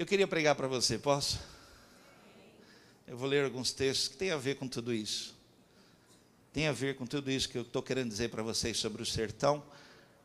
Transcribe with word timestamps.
Eu 0.00 0.06
queria 0.06 0.26
pregar 0.26 0.54
para 0.54 0.66
você, 0.66 0.98
posso? 0.98 1.38
Eu 3.06 3.18
vou 3.18 3.28
ler 3.28 3.44
alguns 3.44 3.70
textos 3.70 4.08
que 4.08 4.16
têm 4.16 4.30
a 4.30 4.38
ver 4.38 4.54
com 4.54 4.66
tudo 4.66 4.94
isso. 4.94 5.36
Tem 6.54 6.66
a 6.68 6.72
ver 6.72 6.96
com 6.96 7.04
tudo 7.04 7.30
isso 7.30 7.46
que 7.46 7.58
eu 7.58 7.60
estou 7.60 7.82
querendo 7.82 8.08
dizer 8.08 8.30
para 8.30 8.42
vocês 8.42 8.78
sobre 8.78 9.02
o 9.02 9.04
sertão, 9.04 9.62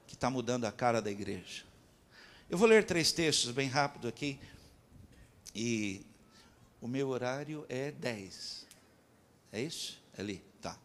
que 0.08 0.14
está 0.14 0.30
mudando 0.30 0.64
a 0.64 0.72
cara 0.72 1.02
da 1.02 1.12
igreja. 1.12 1.66
Eu 2.50 2.58
vou 2.58 2.70
ler 2.70 2.86
três 2.86 3.12
textos 3.12 3.52
bem 3.52 3.68
rápido 3.68 4.08
aqui. 4.08 4.40
E 5.54 6.05
o 6.80 6.88
meu 6.88 7.10
horário 7.10 7.66
é 7.68 7.92
10. 7.92 8.66
É 9.52 9.62
isso? 9.62 10.02
É 10.18 10.21
ali, 10.21 10.42
tá. 10.62 10.80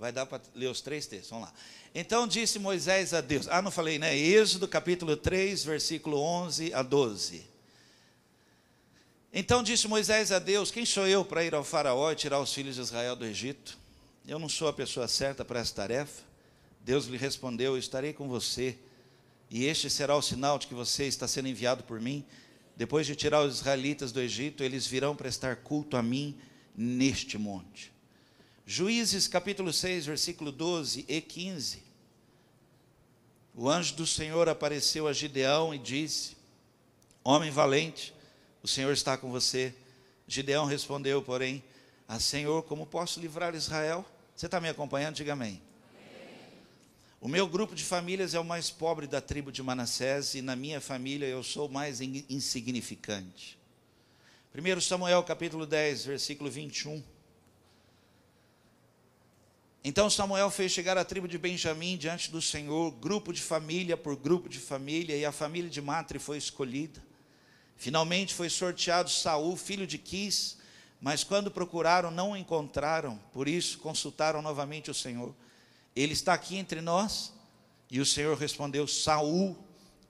Vai 0.00 0.10
dar 0.10 0.24
para 0.24 0.40
ler 0.54 0.68
os 0.68 0.80
três 0.80 1.04
textos, 1.06 1.28
vamos 1.28 1.46
lá. 1.46 1.54
Então 1.94 2.26
disse 2.26 2.58
Moisés 2.58 3.12
a 3.12 3.20
Deus, 3.20 3.46
ah, 3.48 3.60
não 3.60 3.70
falei, 3.70 3.98
né? 3.98 4.16
Êxodo 4.16 4.66
capítulo 4.66 5.14
3, 5.14 5.62
versículo 5.62 6.18
11 6.18 6.72
a 6.72 6.82
12. 6.82 7.44
Então 9.30 9.62
disse 9.62 9.86
Moisés 9.86 10.32
a 10.32 10.38
Deus: 10.38 10.70
Quem 10.70 10.86
sou 10.86 11.06
eu 11.06 11.22
para 11.22 11.44
ir 11.44 11.54
ao 11.54 11.62
Faraó 11.62 12.10
e 12.10 12.16
tirar 12.16 12.40
os 12.40 12.50
filhos 12.50 12.76
de 12.76 12.80
Israel 12.80 13.14
do 13.14 13.26
Egito? 13.26 13.76
Eu 14.26 14.38
não 14.38 14.48
sou 14.48 14.68
a 14.68 14.72
pessoa 14.72 15.06
certa 15.06 15.44
para 15.44 15.60
essa 15.60 15.74
tarefa. 15.74 16.22
Deus 16.80 17.04
lhe 17.04 17.18
respondeu: 17.18 17.76
Estarei 17.76 18.14
com 18.14 18.26
você, 18.26 18.78
e 19.50 19.66
este 19.66 19.90
será 19.90 20.16
o 20.16 20.22
sinal 20.22 20.58
de 20.58 20.66
que 20.66 20.72
você 20.72 21.04
está 21.04 21.28
sendo 21.28 21.48
enviado 21.48 21.84
por 21.84 22.00
mim. 22.00 22.24
Depois 22.74 23.06
de 23.06 23.14
tirar 23.14 23.42
os 23.42 23.56
israelitas 23.56 24.12
do 24.12 24.20
Egito, 24.22 24.64
eles 24.64 24.86
virão 24.86 25.14
prestar 25.14 25.56
culto 25.56 25.94
a 25.94 26.02
mim 26.02 26.38
neste 26.74 27.36
monte. 27.36 27.92
Juízes 28.72 29.26
capítulo 29.26 29.72
6, 29.72 30.06
versículo 30.06 30.52
12 30.52 31.04
e 31.08 31.20
15. 31.20 31.82
O 33.52 33.68
anjo 33.68 33.96
do 33.96 34.06
Senhor 34.06 34.48
apareceu 34.48 35.08
a 35.08 35.12
Gideão 35.12 35.74
e 35.74 35.78
disse: 35.78 36.36
Homem 37.24 37.50
valente, 37.50 38.14
o 38.62 38.68
Senhor 38.68 38.92
está 38.92 39.16
com 39.16 39.28
você. 39.28 39.74
Gideão 40.24 40.66
respondeu, 40.66 41.20
porém, 41.20 41.64
a 42.06 42.20
Senhor, 42.20 42.62
como 42.62 42.86
posso 42.86 43.18
livrar 43.18 43.56
Israel? 43.56 44.06
Você 44.36 44.46
está 44.46 44.60
me 44.60 44.68
acompanhando? 44.68 45.16
Diga 45.16 45.32
amém. 45.32 45.60
O 47.20 47.26
meu 47.26 47.48
grupo 47.48 47.74
de 47.74 47.82
famílias 47.82 48.34
é 48.34 48.38
o 48.38 48.44
mais 48.44 48.70
pobre 48.70 49.08
da 49.08 49.20
tribo 49.20 49.50
de 49.50 49.64
Manassés 49.64 50.36
e 50.36 50.42
na 50.42 50.54
minha 50.54 50.80
família 50.80 51.26
eu 51.26 51.42
sou 51.42 51.66
o 51.66 51.72
mais 51.72 52.00
insignificante. 52.00 53.58
1 54.54 54.80
Samuel 54.80 55.24
capítulo 55.24 55.66
10, 55.66 56.04
versículo 56.04 56.48
21. 56.48 57.02
Então 59.82 60.10
Samuel 60.10 60.50
fez 60.50 60.72
chegar 60.72 60.98
a 60.98 61.04
tribo 61.04 61.26
de 61.26 61.38
Benjamim 61.38 61.96
diante 61.96 62.30
do 62.30 62.42
Senhor, 62.42 62.90
grupo 62.90 63.32
de 63.32 63.40
família 63.40 63.96
por 63.96 64.14
grupo 64.14 64.46
de 64.46 64.58
família, 64.58 65.16
e 65.16 65.24
a 65.24 65.32
família 65.32 65.70
de 65.70 65.80
Matre 65.80 66.18
foi 66.18 66.36
escolhida. 66.36 67.02
Finalmente 67.76 68.34
foi 68.34 68.50
sorteado 68.50 69.08
Saul, 69.08 69.56
filho 69.56 69.86
de 69.86 69.96
Quis, 69.96 70.58
mas 71.00 71.24
quando 71.24 71.50
procuraram 71.50 72.10
não 72.10 72.32
o 72.32 72.36
encontraram, 72.36 73.18
por 73.32 73.48
isso 73.48 73.78
consultaram 73.78 74.42
novamente 74.42 74.90
o 74.90 74.94
Senhor. 74.94 75.34
Ele 75.96 76.12
está 76.12 76.34
aqui 76.34 76.56
entre 76.56 76.82
nós? 76.82 77.32
E 77.90 78.00
o 78.00 78.06
Senhor 78.06 78.36
respondeu: 78.36 78.86
Saul 78.86 79.56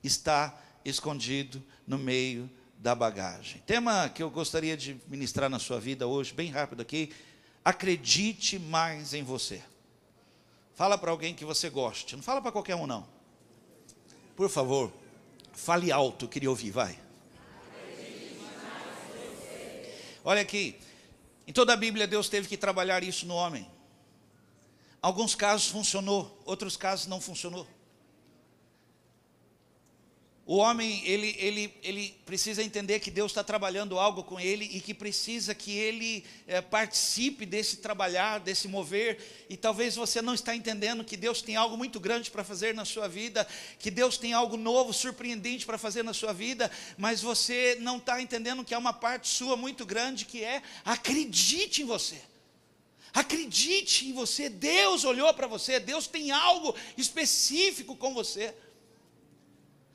está 0.03 0.61
escondido 0.83 1.63
no 1.87 1.97
meio 1.97 2.49
da 2.77 2.93
bagagem. 2.93 3.61
Tema 3.65 4.09
que 4.09 4.21
eu 4.21 4.29
gostaria 4.29 4.75
de 4.75 4.99
ministrar 5.07 5.49
na 5.49 5.59
sua 5.59 5.79
vida 5.79 6.05
hoje, 6.07 6.33
bem 6.33 6.51
rápido 6.51 6.81
aqui. 6.81 7.13
Acredite 7.63 8.57
mais 8.57 9.13
em 9.13 9.23
você. 9.23 9.61
Fala 10.73 10.97
para 10.97 11.11
alguém 11.11 11.35
que 11.35 11.45
você 11.45 11.69
goste. 11.69 12.15
Não 12.15 12.23
fala 12.23 12.41
para 12.41 12.51
qualquer 12.51 12.75
um, 12.75 12.87
não. 12.87 13.07
Por 14.35 14.49
favor, 14.49 14.91
fale 15.53 15.91
alto, 15.91 16.27
queria 16.27 16.49
ouvir, 16.49 16.71
vai. 16.71 16.97
Olha 20.23 20.41
aqui, 20.41 20.79
em 21.47 21.53
toda 21.53 21.73
a 21.73 21.77
Bíblia 21.77 22.07
Deus 22.07 22.29
teve 22.29 22.47
que 22.47 22.57
trabalhar 22.57 23.03
isso 23.03 23.25
no 23.25 23.35
homem. 23.35 23.67
Alguns 25.01 25.33
casos 25.33 25.67
funcionou, 25.67 26.39
outros 26.45 26.77
casos 26.77 27.07
não 27.07 27.19
funcionou. 27.19 27.67
O 30.43 30.55
homem, 30.55 31.05
ele, 31.05 31.35
ele, 31.37 31.73
ele 31.83 32.15
precisa 32.25 32.63
entender 32.63 32.99
que 32.99 33.11
Deus 33.11 33.31
está 33.31 33.43
trabalhando 33.43 33.99
algo 33.99 34.23
com 34.23 34.39
ele 34.39 34.65
e 34.65 34.81
que 34.81 34.91
precisa 34.91 35.53
que 35.53 35.71
ele 35.71 36.25
é, 36.47 36.59
participe 36.59 37.45
desse 37.45 37.77
trabalhar, 37.77 38.39
desse 38.39 38.67
mover. 38.67 39.45
E 39.47 39.55
talvez 39.55 39.95
você 39.95 40.19
não 40.19 40.33
está 40.33 40.55
entendendo 40.55 41.05
que 41.05 41.15
Deus 41.15 41.43
tem 41.43 41.55
algo 41.55 41.77
muito 41.77 41.99
grande 41.99 42.31
para 42.31 42.43
fazer 42.43 42.73
na 42.73 42.85
sua 42.85 43.07
vida, 43.07 43.47
que 43.77 43.91
Deus 43.91 44.17
tem 44.17 44.33
algo 44.33 44.57
novo, 44.57 44.91
surpreendente 44.91 45.63
para 45.63 45.77
fazer 45.77 46.03
na 46.03 46.13
sua 46.13 46.33
vida, 46.33 46.71
mas 46.97 47.21
você 47.21 47.77
não 47.79 47.97
está 47.97 48.19
entendendo 48.19 48.65
que 48.65 48.73
há 48.73 48.79
uma 48.79 48.93
parte 48.93 49.27
sua 49.27 49.55
muito 49.55 49.85
grande 49.85 50.25
que 50.25 50.43
é 50.43 50.63
acredite 50.83 51.83
em 51.83 51.85
você. 51.85 52.19
Acredite 53.13 54.07
em 54.07 54.13
você, 54.13 54.49
Deus 54.49 55.03
olhou 55.03 55.31
para 55.33 55.45
você, 55.45 55.79
Deus 55.79 56.07
tem 56.07 56.31
algo 56.31 56.73
específico 56.97 57.95
com 57.95 58.13
você. 58.13 58.55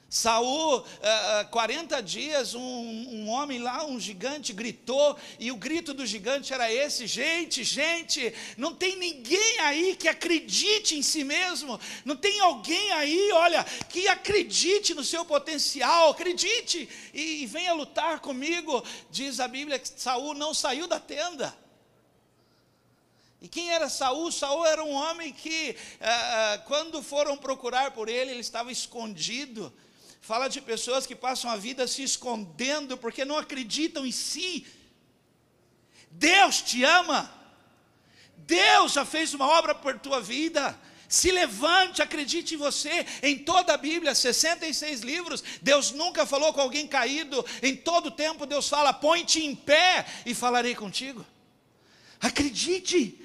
Saul, 0.08 0.78
uh, 0.78 0.82
uh, 0.82 1.48
40 1.50 2.00
dias, 2.00 2.54
um, 2.54 2.60
um, 2.60 3.28
homem 3.28 3.58
lá, 3.58 3.84
um 3.84 3.98
gigante, 3.98 4.52
gritou, 4.52 5.16
e 5.38 5.50
o 5.50 5.56
grito 5.56 5.92
do 5.92 6.06
gigante 6.06 6.54
era 6.54 6.72
esse: 6.72 7.08
gente, 7.08 7.64
gente, 7.64 8.32
não 8.56 8.72
tem 8.72 8.96
ninguém 8.96 9.58
aí 9.60 9.96
que 9.96 10.06
acredite 10.06 10.96
em 10.96 11.02
si 11.02 11.24
mesmo, 11.24 11.78
não 12.04 12.16
tem 12.16 12.38
alguém 12.38 12.92
aí, 12.92 13.32
olha, 13.32 13.64
que 13.88 14.06
acredite 14.06 14.94
no 14.94 15.02
seu 15.02 15.24
potencial, 15.24 16.10
acredite 16.10 16.88
e, 17.12 17.42
e 17.42 17.46
venha 17.46 17.74
lutar 17.74 18.20
comigo. 18.20 18.84
Diz 19.10 19.40
a 19.40 19.48
Bíblia 19.48 19.78
que 19.78 19.88
Saul 19.88 20.34
não 20.34 20.54
saiu 20.54 20.86
da 20.86 21.00
tenda. 21.00 21.56
E 23.42 23.48
quem 23.48 23.70
era 23.70 23.88
Saul? 23.88 24.30
Saul 24.30 24.64
era 24.64 24.82
um 24.82 24.92
homem 24.92 25.32
que, 25.32 25.76
uh, 26.00 26.64
quando 26.64 27.02
foram 27.02 27.36
procurar 27.36 27.90
por 27.90 28.08
ele, 28.08 28.30
ele 28.30 28.40
estava 28.40 28.72
escondido 28.72 29.72
Fala 30.26 30.48
de 30.48 30.60
pessoas 30.60 31.06
que 31.06 31.14
passam 31.14 31.48
a 31.48 31.56
vida 31.56 31.86
se 31.86 32.02
escondendo 32.02 32.98
porque 32.98 33.24
não 33.24 33.38
acreditam 33.38 34.04
em 34.04 34.10
si. 34.10 34.66
Deus 36.10 36.60
te 36.60 36.82
ama. 36.82 37.32
Deus 38.38 38.94
já 38.94 39.04
fez 39.04 39.34
uma 39.34 39.46
obra 39.46 39.72
por 39.72 39.96
tua 40.00 40.20
vida. 40.20 40.76
Se 41.08 41.30
levante, 41.30 42.02
acredite 42.02 42.54
em 42.54 42.56
você. 42.56 43.06
Em 43.22 43.38
toda 43.38 43.74
a 43.74 43.76
Bíblia, 43.76 44.16
66 44.16 45.02
livros, 45.02 45.44
Deus 45.62 45.92
nunca 45.92 46.26
falou 46.26 46.52
com 46.52 46.60
alguém 46.60 46.88
caído. 46.88 47.46
Em 47.62 47.76
todo 47.76 48.10
tempo, 48.10 48.46
Deus 48.46 48.68
fala: 48.68 48.92
põe-te 48.92 49.44
em 49.44 49.54
pé 49.54 50.04
e 50.26 50.34
falarei 50.34 50.74
contigo. 50.74 51.24
Acredite, 52.20 53.16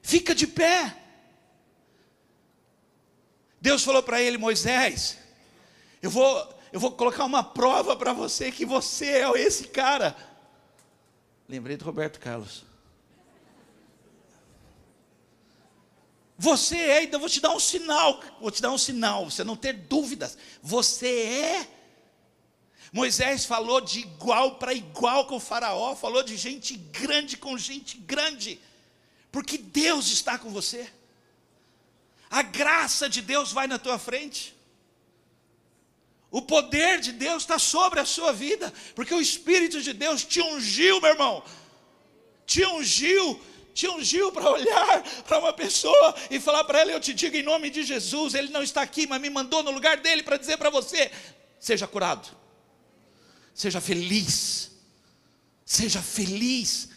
fica 0.00 0.32
de 0.32 0.46
pé. 0.46 0.96
Deus 3.60 3.82
falou 3.82 4.04
para 4.04 4.22
ele, 4.22 4.38
Moisés, 4.38 5.23
eu 6.04 6.10
vou, 6.10 6.58
eu 6.70 6.78
vou 6.78 6.92
colocar 6.92 7.24
uma 7.24 7.42
prova 7.42 7.96
para 7.96 8.12
você 8.12 8.52
que 8.52 8.66
você 8.66 9.06
é 9.06 9.40
esse 9.40 9.68
cara. 9.68 10.14
Lembrei 11.48 11.78
do 11.78 11.84
Roberto 11.86 12.20
Carlos. 12.20 12.62
Você 16.36 16.76
é, 16.76 17.04
então 17.04 17.18
vou 17.18 17.30
te 17.30 17.40
dar 17.40 17.54
um 17.54 17.58
sinal, 17.58 18.20
vou 18.38 18.50
te 18.50 18.60
dar 18.60 18.70
um 18.70 18.76
sinal, 18.76 19.30
você 19.30 19.42
não 19.42 19.56
ter 19.56 19.72
dúvidas. 19.72 20.36
Você 20.60 21.08
é. 21.08 21.68
Moisés 22.92 23.46
falou 23.46 23.80
de 23.80 24.00
igual 24.00 24.56
para 24.56 24.74
igual 24.74 25.26
com 25.26 25.36
o 25.36 25.40
Faraó, 25.40 25.96
falou 25.96 26.22
de 26.22 26.36
gente 26.36 26.76
grande 26.76 27.38
com 27.38 27.56
gente 27.56 27.96
grande, 27.96 28.60
porque 29.32 29.56
Deus 29.56 30.08
está 30.08 30.36
com 30.36 30.50
você. 30.50 30.86
A 32.28 32.42
graça 32.42 33.08
de 33.08 33.22
Deus 33.22 33.52
vai 33.52 33.66
na 33.66 33.78
tua 33.78 33.98
frente. 33.98 34.54
O 36.34 36.42
poder 36.42 36.98
de 36.98 37.12
Deus 37.12 37.44
está 37.44 37.60
sobre 37.60 38.00
a 38.00 38.04
sua 38.04 38.32
vida, 38.32 38.72
porque 38.96 39.14
o 39.14 39.20
Espírito 39.20 39.80
de 39.80 39.92
Deus 39.92 40.24
te 40.24 40.42
ungiu, 40.42 41.00
meu 41.00 41.12
irmão. 41.12 41.44
Te 42.44 42.66
ungiu, 42.66 43.40
te 43.72 43.86
ungiu 43.86 44.32
para 44.32 44.50
olhar 44.50 45.04
para 45.22 45.38
uma 45.38 45.52
pessoa 45.52 46.12
e 46.28 46.40
falar 46.40 46.64
para 46.64 46.80
ela: 46.80 46.90
Eu 46.90 46.98
te 46.98 47.14
digo 47.14 47.36
em 47.36 47.44
nome 47.44 47.70
de 47.70 47.84
Jesus, 47.84 48.34
Ele 48.34 48.48
não 48.48 48.64
está 48.64 48.82
aqui, 48.82 49.06
mas 49.06 49.20
me 49.20 49.30
mandou 49.30 49.62
no 49.62 49.70
lugar 49.70 49.98
dele 49.98 50.24
para 50.24 50.36
dizer 50.36 50.56
para 50.56 50.70
você: 50.70 51.08
Seja 51.60 51.86
curado, 51.86 52.28
seja 53.54 53.80
feliz, 53.80 54.72
seja 55.64 56.02
feliz, 56.02 56.88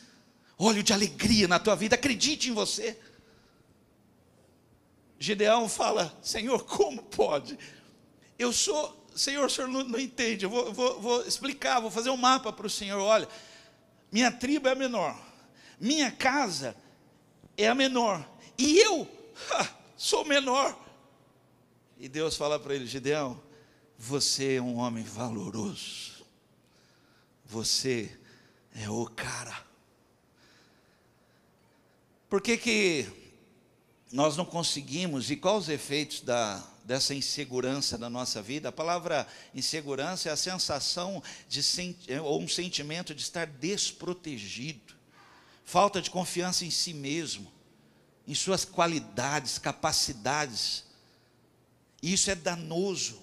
olho 0.57 0.81
de 0.81 0.93
alegria 0.93 1.47
na 1.47 1.59
tua 1.59 1.75
vida, 1.75 1.93
acredite 1.93 2.49
em 2.49 2.53
você. 2.53 2.99
Gideão 5.19 5.69
fala: 5.69 6.17
Senhor, 6.23 6.63
como 6.65 7.03
pode? 7.03 7.55
Eu 8.39 8.51
sou 8.51 9.05
Senhor, 9.17 9.45
o 9.45 9.49
senhor 9.49 9.67
não, 9.67 9.83
não 9.83 9.99
entende, 9.99 10.45
eu 10.45 10.49
vou, 10.49 10.73
vou, 10.73 11.01
vou 11.01 11.21
explicar, 11.25 11.79
vou 11.79 11.91
fazer 11.91 12.09
um 12.09 12.17
mapa 12.17 12.51
para 12.53 12.67
o 12.67 12.69
Senhor. 12.69 12.99
Olha, 12.99 13.27
minha 14.11 14.31
tribo 14.31 14.67
é 14.67 14.71
a 14.71 14.75
menor, 14.75 15.19
minha 15.79 16.11
casa 16.11 16.75
é 17.57 17.67
a 17.67 17.75
menor, 17.75 18.27
e 18.57 18.77
eu 18.79 19.07
ha, 19.51 19.69
sou 19.95 20.23
menor. 20.23 20.77
E 21.99 22.07
Deus 22.07 22.37
fala 22.37 22.59
para 22.59 22.75
ele: 22.75 22.85
Gideão, 22.85 23.41
você 23.97 24.55
é 24.55 24.61
um 24.61 24.77
homem 24.77 25.03
valoroso. 25.03 26.23
Você 27.45 28.15
é 28.75 28.89
o 28.89 29.05
cara. 29.05 29.65
Por 32.29 32.41
que, 32.41 32.57
que 32.57 33.07
nós 34.11 34.37
não 34.37 34.45
conseguimos, 34.45 35.31
e 35.31 35.35
quais 35.35 35.63
os 35.63 35.69
efeitos 35.69 36.21
da, 36.21 36.63
dessa 36.87 37.13
insegurança 37.13 37.97
na 37.97 38.09
nossa 38.09 38.41
vida? 38.41 38.69
A 38.69 38.71
palavra 38.71 39.27
insegurança 39.53 40.29
é 40.29 40.31
a 40.31 40.37
sensação 40.37 41.21
de 41.49 41.61
ou 42.23 42.41
um 42.41 42.47
sentimento 42.47 43.13
de 43.13 43.21
estar 43.21 43.45
desprotegido, 43.45 44.95
falta 45.65 46.01
de 46.01 46.09
confiança 46.09 46.63
em 46.63 46.71
si 46.71 46.93
mesmo, 46.93 47.51
em 48.25 48.33
suas 48.33 48.63
qualidades, 48.63 49.57
capacidades. 49.57 50.85
Isso 52.01 52.31
é 52.31 52.35
danoso. 52.35 53.21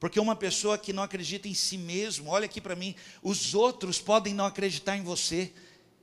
Porque 0.00 0.18
uma 0.18 0.34
pessoa 0.34 0.76
que 0.76 0.92
não 0.92 1.04
acredita 1.04 1.46
em 1.46 1.54
si 1.54 1.78
mesmo, 1.78 2.30
olha 2.30 2.46
aqui 2.46 2.60
para 2.60 2.74
mim, 2.74 2.96
os 3.22 3.54
outros 3.54 4.00
podem 4.00 4.34
não 4.34 4.46
acreditar 4.46 4.96
em 4.96 5.04
você. 5.04 5.52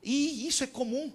E 0.02 0.48
isso 0.48 0.64
é 0.64 0.68
comum. 0.68 1.12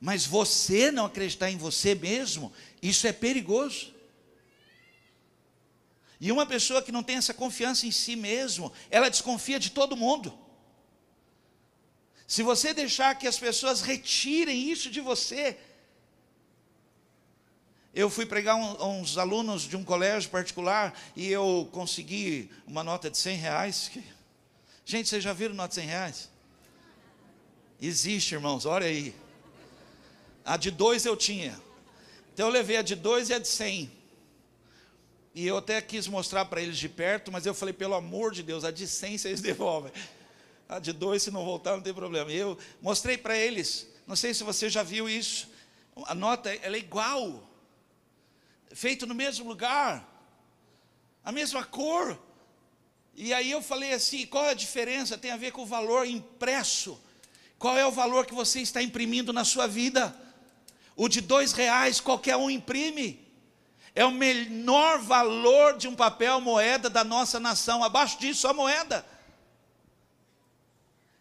Mas 0.00 0.24
você 0.24 0.90
não 0.90 1.06
acreditar 1.06 1.50
em 1.50 1.56
você 1.56 1.94
mesmo, 1.94 2.52
isso 2.80 3.06
é 3.06 3.12
perigoso. 3.12 3.94
E 6.20 6.32
uma 6.32 6.46
pessoa 6.46 6.82
que 6.82 6.92
não 6.92 7.02
tem 7.02 7.16
essa 7.16 7.34
confiança 7.34 7.86
em 7.86 7.90
si 7.90 8.16
mesmo, 8.16 8.72
ela 8.90 9.08
desconfia 9.08 9.58
de 9.58 9.70
todo 9.70 9.96
mundo. 9.96 10.36
Se 12.26 12.42
você 12.42 12.74
deixar 12.74 13.14
que 13.14 13.26
as 13.26 13.38
pessoas 13.38 13.80
retirem 13.80 14.70
isso 14.70 14.90
de 14.90 15.00
você, 15.00 15.56
eu 17.94 18.10
fui 18.10 18.26
pregar 18.26 18.54
um, 18.54 19.00
uns 19.00 19.16
alunos 19.16 19.62
de 19.62 19.76
um 19.76 19.82
colégio 19.82 20.28
particular 20.30 20.96
e 21.16 21.28
eu 21.28 21.68
consegui 21.72 22.50
uma 22.66 22.84
nota 22.84 23.10
de 23.10 23.16
100 23.16 23.36
reais. 23.36 23.90
Gente, 24.84 25.08
vocês 25.08 25.24
já 25.24 25.32
viram 25.32 25.54
nota 25.54 25.70
de 25.70 25.74
100 25.76 25.86
reais? 25.86 26.30
Existe, 27.80 28.34
irmãos, 28.34 28.66
olha 28.66 28.86
aí. 28.86 29.14
A 30.48 30.56
de 30.56 30.70
dois 30.70 31.04
eu 31.04 31.14
tinha. 31.14 31.60
Então 32.32 32.46
eu 32.46 32.52
levei 32.52 32.78
a 32.78 32.82
de 32.82 32.94
dois 32.94 33.28
e 33.28 33.34
a 33.34 33.38
de 33.38 33.46
cem. 33.46 33.92
E 35.34 35.46
eu 35.46 35.58
até 35.58 35.78
quis 35.82 36.08
mostrar 36.08 36.46
para 36.46 36.62
eles 36.62 36.78
de 36.78 36.88
perto, 36.88 37.30
mas 37.30 37.44
eu 37.44 37.52
falei, 37.52 37.74
pelo 37.74 37.94
amor 37.94 38.32
de 38.32 38.42
Deus, 38.42 38.64
a 38.64 38.70
de 38.70 38.86
cem 38.88 39.18
vocês 39.18 39.42
devolvem. 39.42 39.92
A 40.66 40.78
de 40.78 40.94
dois, 40.94 41.22
se 41.22 41.30
não 41.30 41.44
voltar, 41.44 41.72
não 41.72 41.82
tem 41.82 41.92
problema. 41.92 42.32
E 42.32 42.36
eu 42.36 42.56
mostrei 42.80 43.18
para 43.18 43.36
eles, 43.36 43.86
não 44.06 44.16
sei 44.16 44.32
se 44.32 44.42
você 44.42 44.70
já 44.70 44.82
viu 44.82 45.06
isso. 45.06 45.50
A 46.06 46.14
nota 46.14 46.48
ela 46.62 46.76
é 46.76 46.78
igual, 46.78 47.46
feito 48.72 49.06
no 49.06 49.14
mesmo 49.14 49.46
lugar, 49.46 50.08
a 51.22 51.30
mesma 51.30 51.62
cor. 51.62 52.18
E 53.14 53.34
aí 53.34 53.50
eu 53.50 53.60
falei 53.60 53.92
assim: 53.92 54.24
qual 54.24 54.46
é 54.46 54.50
a 54.52 54.54
diferença? 54.54 55.18
Tem 55.18 55.30
a 55.30 55.36
ver 55.36 55.52
com 55.52 55.60
o 55.60 55.66
valor 55.66 56.06
impresso. 56.06 56.98
Qual 57.58 57.76
é 57.76 57.84
o 57.84 57.92
valor 57.92 58.24
que 58.24 58.32
você 58.32 58.60
está 58.62 58.82
imprimindo 58.82 59.30
na 59.30 59.44
sua 59.44 59.66
vida? 59.66 60.27
O 60.98 61.08
de 61.08 61.20
dois 61.20 61.52
reais 61.52 62.00
qualquer 62.00 62.36
um 62.36 62.50
imprime. 62.50 63.24
É 63.94 64.04
o 64.04 64.10
menor 64.10 64.98
valor 64.98 65.76
de 65.76 65.86
um 65.86 65.94
papel 65.94 66.40
moeda 66.40 66.90
da 66.90 67.04
nossa 67.04 67.38
nação. 67.38 67.84
Abaixo 67.84 68.18
disso, 68.18 68.48
a 68.48 68.52
moeda. 68.52 69.06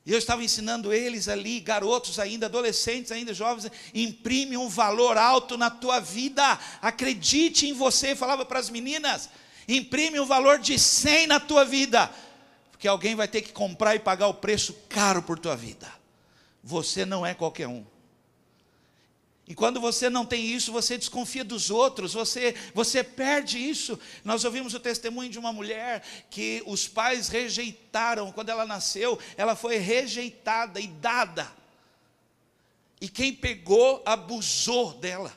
E 0.03 0.11
eu 0.11 0.17
estava 0.17 0.43
ensinando 0.43 0.91
eles 0.91 1.27
ali, 1.27 1.59
garotos 1.59 2.17
ainda, 2.17 2.47
adolescentes 2.47 3.11
ainda, 3.11 3.35
jovens, 3.35 3.71
imprime 3.93 4.57
um 4.57 4.67
valor 4.67 5.15
alto 5.15 5.57
na 5.57 5.69
tua 5.69 5.99
vida. 5.99 6.59
Acredite 6.81 7.67
em 7.67 7.73
você. 7.73 8.15
Falava 8.15 8.43
para 8.43 8.57
as 8.57 8.71
meninas, 8.71 9.29
imprime 9.67 10.19
um 10.19 10.25
valor 10.25 10.57
de 10.57 10.79
100 10.79 11.27
na 11.27 11.39
tua 11.39 11.63
vida. 11.63 12.09
Porque 12.71 12.87
alguém 12.87 13.13
vai 13.13 13.27
ter 13.27 13.43
que 13.43 13.51
comprar 13.51 13.93
e 13.93 13.99
pagar 13.99 14.27
o 14.27 14.33
preço 14.33 14.73
caro 14.89 15.21
por 15.21 15.37
tua 15.37 15.55
vida. 15.55 15.87
Você 16.63 17.05
não 17.05 17.23
é 17.23 17.35
qualquer 17.35 17.67
um. 17.67 17.85
E 19.47 19.55
quando 19.55 19.79
você 19.79 20.09
não 20.09 20.25
tem 20.25 20.45
isso, 20.45 20.73
você 20.73 20.97
desconfia 20.97 21.43
dos 21.43 21.71
outros, 21.71 22.13
você, 22.13 22.53
você 22.73 23.01
perde 23.01 23.57
isso. 23.57 23.97
Nós 24.25 24.43
ouvimos 24.43 24.73
o 24.73 24.79
testemunho 24.79 25.29
de 25.29 25.39
uma 25.39 25.53
mulher 25.53 26.03
que 26.29 26.61
os 26.65 26.85
pais 26.85 27.29
rejeitaram, 27.29 28.31
quando 28.33 28.49
ela 28.49 28.65
nasceu, 28.65 29.17
ela 29.37 29.55
foi 29.55 29.77
rejeitada 29.77 30.81
e 30.81 30.87
dada. 30.87 31.49
E 32.99 33.07
quem 33.07 33.33
pegou, 33.33 34.03
abusou 34.05 34.93
dela. 34.95 35.31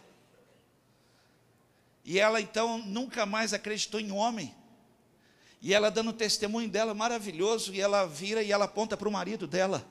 E 2.04 2.18
ela 2.18 2.40
então 2.40 2.78
nunca 2.78 3.24
mais 3.24 3.52
acreditou 3.52 4.00
em 4.00 4.10
homem. 4.10 4.52
E 5.62 5.72
ela 5.72 5.88
dando 5.88 6.12
testemunho 6.12 6.68
dela 6.68 6.94
maravilhoso, 6.94 7.72
e 7.72 7.80
ela 7.80 8.06
vira 8.06 8.42
e 8.42 8.50
ela 8.50 8.64
aponta 8.64 8.96
para 8.96 9.08
o 9.08 9.12
marido 9.12 9.46
dela. 9.46 9.86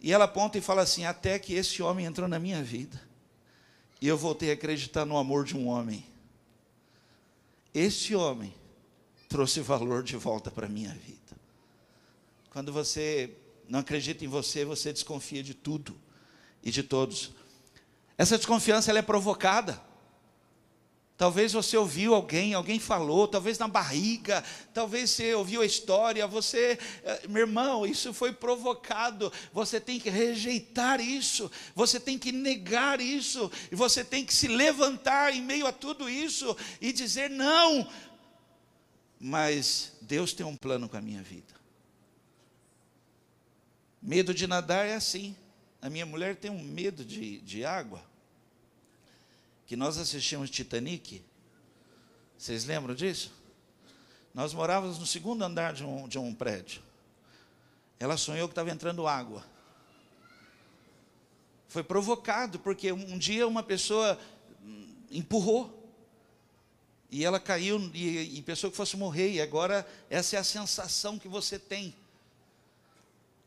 E 0.00 0.12
ela 0.12 0.24
aponta 0.24 0.56
e 0.56 0.60
fala 0.60 0.82
assim: 0.82 1.04
até 1.04 1.38
que 1.38 1.54
esse 1.54 1.82
homem 1.82 2.06
entrou 2.06 2.28
na 2.28 2.38
minha 2.38 2.62
vida. 2.62 3.00
E 4.00 4.08
eu 4.08 4.16
voltei 4.16 4.50
a 4.50 4.54
acreditar 4.54 5.04
no 5.04 5.18
amor 5.18 5.44
de 5.44 5.56
um 5.56 5.68
homem. 5.68 6.04
Esse 7.74 8.14
homem 8.14 8.54
trouxe 9.28 9.60
valor 9.60 10.02
de 10.02 10.16
volta 10.16 10.50
para 10.50 10.66
a 10.66 10.68
minha 10.68 10.92
vida. 10.94 11.18
Quando 12.50 12.72
você 12.72 13.30
não 13.68 13.78
acredita 13.78 14.24
em 14.24 14.28
você, 14.28 14.64
você 14.64 14.92
desconfia 14.92 15.42
de 15.42 15.54
tudo 15.54 15.96
e 16.62 16.70
de 16.70 16.82
todos. 16.82 17.30
Essa 18.18 18.36
desconfiança 18.36 18.90
ela 18.90 18.98
é 18.98 19.02
provocada. 19.02 19.80
Talvez 21.20 21.52
você 21.52 21.76
ouviu 21.76 22.14
alguém, 22.14 22.54
alguém 22.54 22.80
falou, 22.80 23.28
talvez 23.28 23.58
na 23.58 23.68
barriga, 23.68 24.42
talvez 24.72 25.10
você 25.10 25.34
ouviu 25.34 25.60
a 25.60 25.66
história, 25.66 26.26
você, 26.26 26.78
eh, 27.04 27.28
meu 27.28 27.42
irmão, 27.42 27.86
isso 27.86 28.14
foi 28.14 28.32
provocado. 28.32 29.30
Você 29.52 29.78
tem 29.78 30.00
que 30.00 30.08
rejeitar 30.08 30.98
isso, 30.98 31.52
você 31.74 32.00
tem 32.00 32.18
que 32.18 32.32
negar 32.32 33.02
isso, 33.02 33.52
e 33.70 33.74
você 33.74 34.02
tem 34.02 34.24
que 34.24 34.32
se 34.32 34.48
levantar 34.48 35.34
em 35.34 35.42
meio 35.42 35.66
a 35.66 35.72
tudo 35.72 36.08
isso 36.08 36.56
e 36.80 36.90
dizer 36.90 37.28
não. 37.28 37.86
Mas 39.20 39.92
Deus 40.00 40.32
tem 40.32 40.46
um 40.46 40.56
plano 40.56 40.88
com 40.88 40.96
a 40.96 41.02
minha 41.02 41.22
vida. 41.22 41.54
Medo 44.00 44.32
de 44.32 44.46
nadar 44.46 44.86
é 44.86 44.94
assim. 44.94 45.36
A 45.82 45.90
minha 45.90 46.06
mulher 46.06 46.36
tem 46.36 46.50
um 46.50 46.62
medo 46.62 47.04
de, 47.04 47.42
de 47.42 47.62
água 47.62 48.08
que 49.70 49.76
nós 49.76 49.98
assistimos 49.98 50.50
Titanic. 50.50 51.22
Vocês 52.36 52.64
lembram 52.64 52.92
disso? 52.92 53.30
Nós 54.34 54.52
morávamos 54.52 54.98
no 54.98 55.06
segundo 55.06 55.44
andar 55.44 55.72
de 55.72 55.84
um, 55.84 56.08
de 56.08 56.18
um 56.18 56.34
prédio. 56.34 56.82
Ela 57.96 58.16
sonhou 58.16 58.48
que 58.48 58.52
estava 58.52 58.68
entrando 58.68 59.06
água. 59.06 59.46
Foi 61.68 61.84
provocado, 61.84 62.58
porque 62.58 62.90
um 62.90 63.16
dia 63.16 63.46
uma 63.46 63.62
pessoa 63.62 64.18
empurrou. 65.08 65.88
E 67.08 67.24
ela 67.24 67.38
caiu 67.38 67.78
e, 67.94 68.38
e 68.38 68.42
pensou 68.42 68.72
que 68.72 68.76
fosse 68.76 68.96
morrer. 68.96 69.34
E 69.34 69.40
agora 69.40 69.88
essa 70.10 70.34
é 70.34 70.40
a 70.40 70.42
sensação 70.42 71.16
que 71.16 71.28
você 71.28 71.60
tem. 71.60 71.94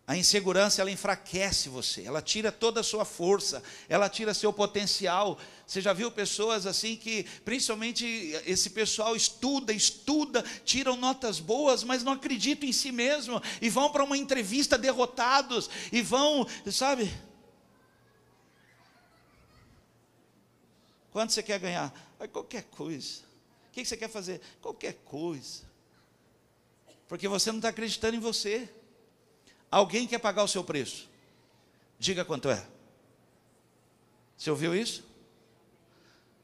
A 0.06 0.18
insegurança 0.18 0.82
ela 0.82 0.92
enfraquece 0.92 1.70
você, 1.70 2.04
ela 2.04 2.22
tira 2.22 2.52
toda 2.52 2.82
a 2.82 2.84
sua 2.84 3.06
força, 3.06 3.64
ela 3.88 4.10
tira 4.10 4.34
seu 4.34 4.52
potencial. 4.52 5.40
Você 5.66 5.80
já 5.80 5.94
viu 5.94 6.12
pessoas 6.12 6.66
assim 6.66 6.98
que, 6.98 7.24
principalmente 7.46 8.06
esse 8.46 8.72
pessoal 8.72 9.16
estuda, 9.16 9.72
estuda, 9.72 10.44
tiram 10.66 10.98
notas 10.98 11.40
boas, 11.40 11.86
mas 11.86 12.04
não 12.04 12.12
acreditam 12.12 12.68
em 12.68 12.74
si 12.74 12.92
mesmo 12.92 13.42
e 13.62 13.70
vão 13.70 13.90
para 13.90 14.04
uma 14.04 14.18
entrevista 14.18 14.78
derrotados 14.78 15.70
e 15.90 16.02
vão, 16.02 16.46
sabe? 16.70 17.10
Quanto 21.12 21.32
você 21.32 21.42
quer 21.42 21.60
ganhar? 21.60 21.94
qualquer 22.32 22.64
coisa. 22.64 23.22
O 23.70 23.72
que 23.72 23.86
você 23.86 23.96
quer 23.96 24.10
fazer? 24.10 24.42
Qualquer 24.62 24.94
coisa. 25.06 25.64
Porque 27.08 27.28
você 27.28 27.52
não 27.52 27.60
está 27.60 27.70
acreditando 27.70 28.18
em 28.18 28.20
você. 28.20 28.70
Alguém 29.74 30.06
quer 30.06 30.20
pagar 30.20 30.44
o 30.44 30.48
seu 30.48 30.64
preço? 30.64 31.10
Diga 31.98 32.24
quanto 32.24 32.48
é. 32.48 32.64
Você 34.38 34.52
ouviu 34.52 34.76
isso? 34.76 35.04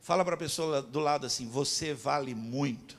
Fala 0.02 0.26
para 0.26 0.34
a 0.34 0.38
pessoa 0.38 0.82
do 0.82 1.00
lado 1.00 1.28
assim: 1.28 1.48
você 1.48 1.94
vale 1.94 2.34
muito. 2.34 2.98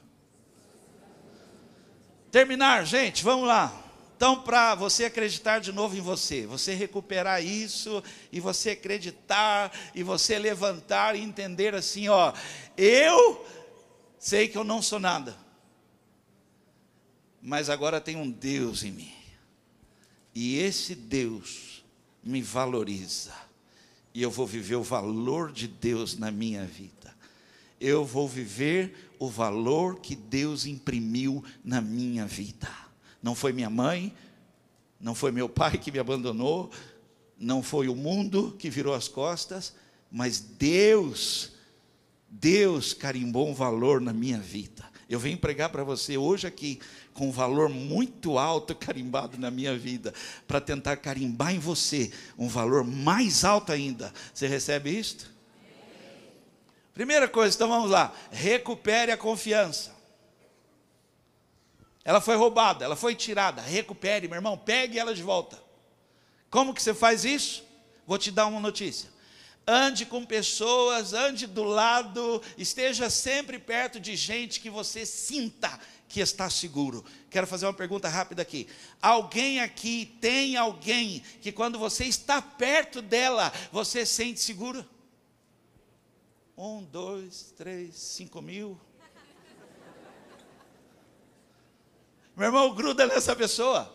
Terminar, 2.30 2.86
gente, 2.86 3.24
vamos 3.24 3.48
lá. 3.48 3.76
Então, 4.16 4.40
para 4.40 4.76
você 4.76 5.06
acreditar 5.06 5.58
de 5.58 5.72
novo 5.72 5.96
em 5.96 6.00
você, 6.00 6.46
você 6.46 6.74
recuperar 6.74 7.44
isso 7.44 8.00
e 8.30 8.38
você 8.38 8.70
acreditar 8.70 9.76
e 9.96 10.04
você 10.04 10.38
levantar 10.38 11.16
e 11.16 11.22
entender 11.22 11.74
assim, 11.74 12.08
ó, 12.08 12.32
eu 12.76 13.44
sei 14.16 14.46
que 14.46 14.56
eu 14.56 14.62
não 14.62 14.80
sou 14.80 15.00
nada, 15.00 15.36
mas 17.42 17.68
agora 17.68 18.00
tem 18.00 18.14
um 18.14 18.30
Deus 18.30 18.84
em 18.84 18.92
mim. 18.92 19.19
E 20.34 20.56
esse 20.58 20.94
Deus 20.94 21.84
me 22.22 22.42
valoriza. 22.42 23.34
E 24.14 24.22
eu 24.22 24.30
vou 24.30 24.46
viver 24.46 24.76
o 24.76 24.82
valor 24.82 25.52
de 25.52 25.66
Deus 25.68 26.16
na 26.18 26.30
minha 26.30 26.64
vida. 26.64 27.14
eu 27.80 28.04
vou 28.04 28.28
viver 28.28 29.10
o 29.18 29.28
valor 29.28 30.00
que 30.00 30.14
Deus 30.14 30.66
imprimiu 30.66 31.42
na 31.64 31.80
minha 31.80 32.26
vida. 32.26 32.68
Não 33.22 33.34
foi 33.34 33.52
minha 33.54 33.70
mãe, 33.70 34.14
não 35.00 35.14
foi 35.14 35.32
meu 35.32 35.48
pai 35.48 35.78
que 35.78 35.90
me 35.90 35.98
abandonou, 35.98 36.70
não 37.38 37.62
foi 37.62 37.88
o 37.88 37.96
mundo 37.96 38.54
que 38.58 38.68
virou 38.68 38.92
as 38.92 39.08
costas, 39.08 39.74
mas 40.10 40.40
Deus, 40.40 41.52
Deus 42.28 42.92
carimbou 42.92 43.48
um 43.48 43.54
valor 43.54 43.98
na 44.00 44.12
minha 44.12 44.38
vida. 44.38 44.89
Eu 45.10 45.18
venho 45.18 45.36
pregar 45.36 45.70
para 45.70 45.82
você 45.82 46.16
hoje 46.16 46.46
aqui 46.46 46.80
com 47.12 47.26
um 47.28 47.32
valor 47.32 47.68
muito 47.68 48.38
alto 48.38 48.72
carimbado 48.78 49.36
na 49.36 49.50
minha 49.50 49.76
vida, 49.76 50.14
para 50.46 50.60
tentar 50.60 50.96
carimbar 50.98 51.52
em 51.52 51.58
você 51.58 52.12
um 52.38 52.46
valor 52.46 52.84
mais 52.84 53.44
alto 53.44 53.72
ainda. 53.72 54.14
Você 54.32 54.46
recebe 54.46 54.96
isto? 54.96 55.28
Primeira 56.94 57.26
coisa, 57.26 57.56
então 57.56 57.68
vamos 57.68 57.90
lá. 57.90 58.14
Recupere 58.30 59.10
a 59.10 59.16
confiança. 59.16 59.92
Ela 62.04 62.20
foi 62.20 62.36
roubada, 62.36 62.84
ela 62.84 62.94
foi 62.94 63.16
tirada. 63.16 63.60
Recupere, 63.60 64.28
meu 64.28 64.36
irmão, 64.36 64.56
pegue 64.56 64.96
ela 64.96 65.12
de 65.12 65.24
volta. 65.24 65.60
Como 66.48 66.72
que 66.72 66.80
você 66.80 66.94
faz 66.94 67.24
isso? 67.24 67.64
Vou 68.06 68.16
te 68.16 68.30
dar 68.30 68.46
uma 68.46 68.60
notícia. 68.60 69.10
Ande 69.66 70.04
com 70.06 70.24
pessoas, 70.24 71.12
ande 71.12 71.46
do 71.46 71.62
lado, 71.62 72.42
esteja 72.58 73.08
sempre 73.08 73.58
perto 73.58 74.00
de 74.00 74.16
gente 74.16 74.58
que 74.58 74.70
você 74.70 75.06
sinta 75.06 75.78
que 76.08 76.18
está 76.20 76.50
seguro. 76.50 77.04
Quero 77.30 77.46
fazer 77.46 77.66
uma 77.66 77.72
pergunta 77.72 78.08
rápida 78.08 78.42
aqui. 78.42 78.68
Alguém 79.00 79.60
aqui 79.60 80.16
tem 80.20 80.56
alguém 80.56 81.22
que 81.40 81.52
quando 81.52 81.78
você 81.78 82.04
está 82.04 82.42
perto 82.42 83.00
dela, 83.00 83.52
você 83.70 84.04
sente 84.04 84.40
seguro? 84.40 84.84
Um, 86.56 86.82
dois, 86.82 87.54
três, 87.56 87.94
cinco 87.94 88.42
mil. 88.42 88.78
Meu 92.36 92.46
irmão, 92.46 92.74
gruda 92.74 93.06
nessa 93.06 93.36
pessoa. 93.36 93.94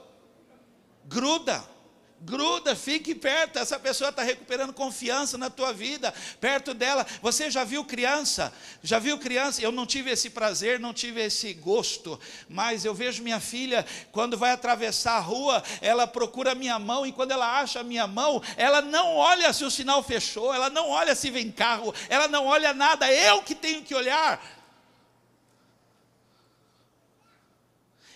Gruda. 1.03 1.75
Gruda, 2.22 2.75
fique 2.75 3.13
perto. 3.13 3.60
Essa 3.60 3.77
pessoa 3.77 4.10
está 4.10 4.24
recuperando 4.24 4.74
confiança 4.74 5.38
na 5.38 5.50
tua 5.50 5.72
vida, 5.72 6.13
perto 6.39 6.74
dela. 6.74 7.05
Você 7.22 7.51
já 7.51 7.63
viu 7.63 7.84
criança? 7.86 8.51
Já 8.81 8.98
viu 8.98 9.19
criança? 9.19 9.62
Eu 9.62 9.72
não 9.72 9.86
tive 9.86 10.10
esse 10.10 10.29
prazer, 10.29 10.79
não 10.79 10.93
tive 10.93 11.22
esse 11.22 11.53
gosto, 11.53 12.19
mas 12.50 12.84
eu 12.84 12.93
vejo 12.93 13.22
minha 13.22 13.39
filha, 13.39 13.86
quando 14.12 14.38
vai 14.38 14.51
atravessar 14.51 15.17
a 15.17 15.19
rua, 15.19 15.62
ela 15.81 16.07
procura 16.07 16.55
minha 16.55 16.79
mão, 16.79 17.05
e 17.05 17.12
quando 17.12 17.31
ela 17.31 17.60
acha 17.60 17.81
a 17.81 17.84
minha 17.84 18.07
mão, 18.07 18.41
ela 18.57 18.81
não 18.81 19.15
olha 19.15 19.53
se 19.53 19.63
o 19.63 19.69
sinal 19.69 20.01
fechou, 20.01 20.53
ela 20.53 20.69
não 20.69 20.89
olha 20.89 21.13
se 21.13 21.29
vem 21.29 21.51
carro, 21.51 21.93
ela 22.10 22.27
não 22.27 22.45
olha 22.45 22.74
nada, 22.74 23.12
eu 23.12 23.43
que 23.43 23.53
tenho 23.53 23.84
que 23.84 23.93
olhar. 23.93 24.41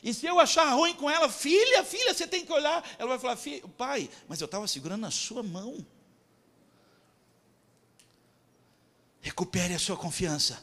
E 0.03 0.13
se 0.13 0.25
eu 0.25 0.39
achar 0.39 0.72
ruim 0.74 0.94
com 0.94 1.10
ela, 1.10 1.29
filha, 1.29 1.84
filha, 1.84 2.13
você 2.13 2.25
tem 2.25 2.46
que 2.46 2.51
olhar. 2.51 2.84
Ela 2.98 3.18
vai 3.18 3.20
falar, 3.20 3.38
pai, 3.77 4.10
mas 4.27 4.39
eu 4.39 4.46
estava 4.46 4.68
segurando 4.68 5.06
a 5.06 5.12
sua 5.12 5.44
mão. 5.44 5.86
Recupere 9.22 9.74
a 9.74 9.79
sua 9.79 9.98
confiança. 9.98 10.62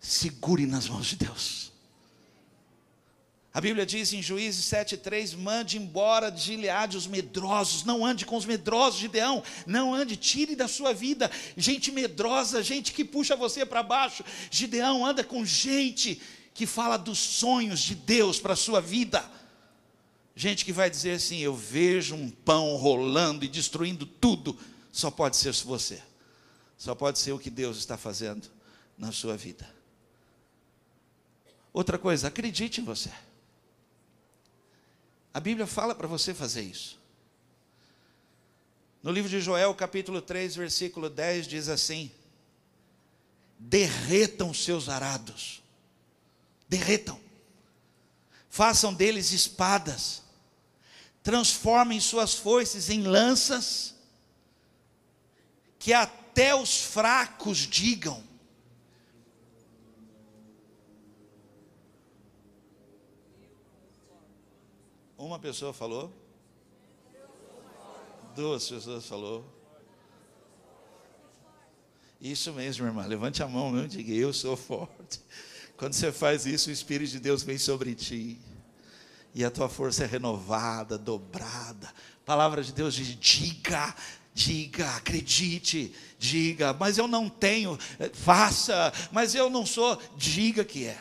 Segure 0.00 0.66
nas 0.66 0.88
mãos 0.88 1.06
de 1.06 1.16
Deus. 1.16 1.66
A 3.56 3.60
Bíblia 3.62 3.86
diz 3.86 4.12
em 4.12 4.20
Juízes 4.20 4.66
7,3: 4.66 5.34
mande 5.34 5.78
embora 5.78 6.30
de 6.30 6.42
Gileade 6.42 6.94
os 6.94 7.06
medrosos, 7.06 7.84
não 7.84 8.04
ande 8.04 8.26
com 8.26 8.36
os 8.36 8.44
medrosos, 8.44 9.00
Gideão, 9.00 9.42
não 9.66 9.94
ande, 9.94 10.14
tire 10.14 10.54
da 10.54 10.68
sua 10.68 10.92
vida 10.92 11.30
gente 11.56 11.90
medrosa, 11.90 12.62
gente 12.62 12.92
que 12.92 13.02
puxa 13.02 13.34
você 13.34 13.64
para 13.64 13.82
baixo. 13.82 14.22
Gideão 14.50 15.06
anda 15.06 15.24
com 15.24 15.42
gente 15.42 16.20
que 16.56 16.66
fala 16.66 16.96
dos 16.96 17.18
sonhos 17.18 17.80
de 17.80 17.94
Deus 17.94 18.40
para 18.40 18.54
a 18.54 18.56
sua 18.56 18.80
vida. 18.80 19.24
Gente 20.34 20.64
que 20.64 20.72
vai 20.72 20.90
dizer 20.90 21.12
assim: 21.12 21.38
Eu 21.38 21.54
vejo 21.54 22.14
um 22.14 22.30
pão 22.30 22.74
rolando 22.76 23.44
e 23.44 23.48
destruindo 23.48 24.06
tudo. 24.06 24.58
Só 24.90 25.10
pode 25.10 25.36
ser 25.36 25.52
você. 25.52 26.02
Só 26.78 26.94
pode 26.94 27.18
ser 27.18 27.32
o 27.32 27.38
que 27.38 27.50
Deus 27.50 27.76
está 27.76 27.96
fazendo 27.96 28.50
na 28.96 29.12
sua 29.12 29.36
vida. 29.36 29.68
Outra 31.72 31.98
coisa, 31.98 32.28
acredite 32.28 32.80
em 32.80 32.84
você. 32.84 33.10
A 35.32 35.40
Bíblia 35.40 35.66
fala 35.66 35.94
para 35.94 36.08
você 36.08 36.32
fazer 36.32 36.62
isso. 36.62 36.98
No 39.02 39.12
livro 39.12 39.30
de 39.30 39.40
Joel, 39.40 39.74
capítulo 39.74 40.22
3, 40.22 40.56
versículo 40.56 41.10
10, 41.10 41.46
diz 41.46 41.68
assim: 41.68 42.10
Derretam 43.58 44.54
seus 44.54 44.88
arados 44.88 45.65
derretam, 46.68 47.20
façam 48.48 48.92
deles 48.92 49.32
espadas, 49.32 50.22
transformem 51.22 52.00
suas 52.00 52.34
foices 52.34 52.90
em 52.90 53.02
lanças, 53.02 53.94
que 55.78 55.92
até 55.92 56.54
os 56.54 56.80
fracos 56.80 57.58
digam: 57.58 58.24
Uma 65.16 65.38
pessoa 65.38 65.72
falou, 65.72 66.12
duas 68.34 68.68
pessoas 68.68 69.06
falou. 69.06 69.44
Isso 72.20 72.52
mesmo, 72.52 72.86
irmã. 72.86 73.06
Levante 73.06 73.42
a 73.42 73.48
mão 73.48 73.70
mesmo 73.70 73.86
e 73.86 73.88
diga: 73.88 74.12
Eu 74.12 74.32
sou 74.32 74.56
forte. 74.56 75.20
Quando 75.76 75.92
você 75.92 76.10
faz 76.10 76.46
isso, 76.46 76.70
o 76.70 76.72
Espírito 76.72 77.12
de 77.12 77.20
Deus 77.20 77.42
vem 77.42 77.58
sobre 77.58 77.94
ti. 77.94 78.38
E 79.34 79.44
a 79.44 79.50
tua 79.50 79.68
força 79.68 80.04
é 80.04 80.06
renovada, 80.06 80.96
dobrada. 80.96 81.92
Palavra 82.24 82.62
de 82.62 82.72
Deus 82.72 82.94
diz: 82.94 83.08
diga, 83.20 83.94
diga, 84.32 84.96
acredite, 84.96 85.94
diga, 86.18 86.72
mas 86.72 86.96
eu 86.96 87.06
não 87.06 87.28
tenho, 87.28 87.78
faça, 88.14 88.92
mas 89.12 89.34
eu 89.34 89.50
não 89.50 89.66
sou, 89.66 90.00
diga 90.16 90.64
que 90.64 90.86
é. 90.86 90.98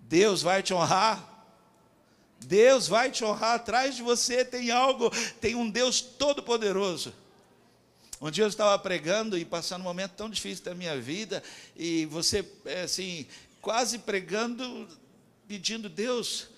Deus 0.00 0.40
vai 0.40 0.62
te 0.62 0.72
honrar. 0.72 1.32
Deus 2.40 2.88
vai 2.88 3.10
te 3.10 3.24
honrar. 3.24 3.56
Atrás 3.56 3.96
de 3.96 4.02
você 4.02 4.44
tem 4.44 4.70
algo, 4.70 5.10
tem 5.40 5.54
um 5.54 5.68
Deus 5.68 6.00
todo-poderoso. 6.00 7.12
Um 8.20 8.30
dia 8.30 8.44
eu 8.44 8.48
estava 8.48 8.78
pregando 8.78 9.36
e 9.36 9.44
passando 9.44 9.82
um 9.82 9.84
momento 9.84 10.12
tão 10.12 10.30
difícil 10.30 10.64
da 10.64 10.74
minha 10.74 10.98
vida, 10.98 11.42
e 11.76 12.06
você, 12.06 12.42
é, 12.64 12.82
assim, 12.82 13.26
quase 13.64 13.98
pregando, 14.00 14.86
pedindo, 15.48 15.88
Deus, 15.88 16.48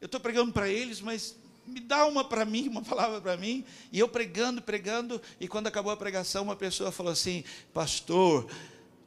eu 0.00 0.06
estou 0.06 0.18
pregando 0.18 0.52
para 0.54 0.70
eles, 0.70 1.02
mas 1.02 1.36
me 1.66 1.80
dá 1.80 2.06
uma 2.06 2.24
para 2.24 2.46
mim, 2.46 2.66
uma 2.66 2.80
palavra 2.80 3.20
para 3.20 3.36
mim. 3.36 3.62
E 3.92 3.98
eu 3.98 4.08
pregando, 4.08 4.62
pregando, 4.62 5.20
e 5.38 5.46
quando 5.46 5.66
acabou 5.66 5.92
a 5.92 5.96
pregação, 5.98 6.44
uma 6.44 6.56
pessoa 6.56 6.90
falou 6.90 7.12
assim: 7.12 7.44
Pastor, 7.74 8.50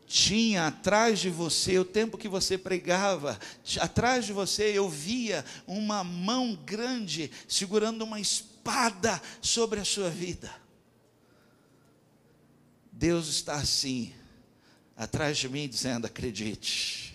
tinha 0.06 0.68
atrás 0.68 1.20
de 1.20 1.32
você, 1.32 1.80
o 1.80 1.86
tempo 1.86 2.20
que 2.20 2.28
você 2.28 2.56
pregava, 2.56 3.40
atrás 3.80 4.26
de 4.26 4.32
você 4.32 4.78
eu 4.78 4.88
via 4.88 5.44
uma 5.66 6.04
mão 6.04 6.56
grande 6.56 7.32
segurando 7.48 8.04
uma 8.04 8.20
espada 8.20 9.20
sobre 9.42 9.80
a 9.80 9.86
sua 9.86 10.12
vida. 10.12 10.54
Deus 12.92 13.28
está 13.28 13.56
assim, 13.56 14.14
atrás 14.96 15.36
de 15.40 15.50
mim, 15.50 15.68
dizendo: 15.68 16.06
acredite 16.06 17.09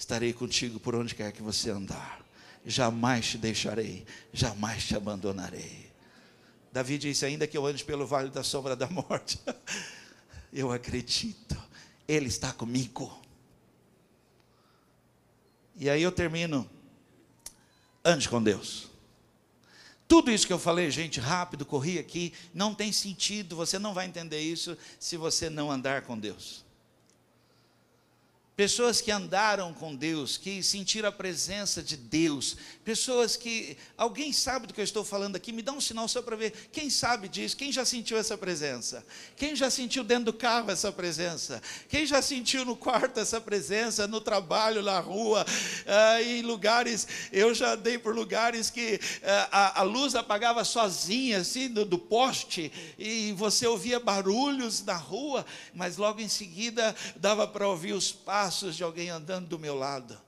estarei 0.00 0.32
contigo 0.32 0.80
por 0.80 0.94
onde 0.94 1.14
quer 1.14 1.30
que 1.30 1.42
você 1.42 1.68
andar. 1.68 2.24
Jamais 2.64 3.26
te 3.26 3.38
deixarei, 3.38 4.06
jamais 4.32 4.84
te 4.84 4.96
abandonarei. 4.96 5.90
Davi 6.72 6.96
disse: 6.96 7.26
Ainda 7.26 7.46
que 7.46 7.56
eu 7.56 7.66
ande 7.66 7.84
pelo 7.84 8.06
vale 8.06 8.30
da 8.30 8.42
sombra 8.42 8.74
da 8.74 8.88
morte, 8.88 9.38
eu 10.52 10.72
acredito, 10.72 11.56
Ele 12.08 12.28
está 12.28 12.50
comigo. 12.52 13.20
E 15.76 15.88
aí 15.88 16.02
eu 16.02 16.12
termino. 16.12 16.68
Ande 18.02 18.26
com 18.26 18.42
Deus. 18.42 18.88
Tudo 20.08 20.30
isso 20.30 20.46
que 20.46 20.52
eu 20.52 20.58
falei, 20.58 20.90
gente, 20.90 21.20
rápido, 21.20 21.66
corri 21.66 21.98
aqui, 21.98 22.32
não 22.54 22.74
tem 22.74 22.90
sentido, 22.90 23.54
você 23.54 23.78
não 23.78 23.92
vai 23.92 24.06
entender 24.06 24.40
isso 24.40 24.76
se 24.98 25.18
você 25.18 25.50
não 25.50 25.70
andar 25.70 26.02
com 26.02 26.18
Deus. 26.18 26.64
Pessoas 28.60 29.00
que 29.00 29.10
andaram 29.10 29.72
com 29.72 29.96
Deus, 29.96 30.36
que 30.36 30.62
sentiram 30.62 31.08
a 31.08 31.12
presença 31.12 31.82
de 31.82 31.96
Deus, 31.96 32.58
pessoas 32.84 33.34
que. 33.34 33.74
Alguém 33.96 34.34
sabe 34.34 34.66
do 34.66 34.74
que 34.74 34.80
eu 34.82 34.84
estou 34.84 35.02
falando 35.02 35.34
aqui? 35.34 35.50
Me 35.50 35.62
dá 35.62 35.72
um 35.72 35.80
sinal 35.80 36.06
só 36.06 36.20
para 36.20 36.36
ver. 36.36 36.68
Quem 36.70 36.90
sabe 36.90 37.26
disso? 37.26 37.56
Quem 37.56 37.72
já 37.72 37.86
sentiu 37.86 38.18
essa 38.18 38.36
presença? 38.36 39.02
Quem 39.34 39.56
já 39.56 39.70
sentiu 39.70 40.04
dentro 40.04 40.26
do 40.26 40.34
carro 40.34 40.70
essa 40.70 40.92
presença? 40.92 41.62
Quem 41.88 42.04
já 42.04 42.20
sentiu 42.20 42.66
no 42.66 42.76
quarto 42.76 43.18
essa 43.18 43.40
presença? 43.40 44.06
No 44.06 44.20
trabalho, 44.20 44.82
na 44.82 45.00
rua, 45.00 45.46
ah, 45.86 46.22
em 46.22 46.42
lugares. 46.42 47.08
Eu 47.32 47.54
já 47.54 47.72
andei 47.72 47.96
por 47.96 48.14
lugares 48.14 48.68
que 48.68 49.00
ah, 49.22 49.48
a, 49.50 49.80
a, 49.80 49.82
luz 49.84 50.14
apagava 50.14 50.66
sozinha, 50.66 51.38
assim, 51.38 51.66
do, 51.66 51.86
do 51.86 51.98
poste, 51.98 52.70
e 52.98 53.32
você 53.38 53.66
ouvia 53.66 53.98
barulhos 53.98 54.84
na 54.84 54.96
rua, 54.96 55.46
mas 55.72 55.96
logo 55.96 56.20
em 56.20 56.28
seguida 56.28 56.94
dava 57.16 57.48
para 57.48 57.66
ouvir 57.66 57.94
os 57.94 58.12
passos 58.12 58.49
passos 58.50 58.74
de 58.74 58.82
alguém 58.82 59.10
andando 59.10 59.46
do 59.46 59.60
meu 59.60 59.76
lado. 59.76 60.20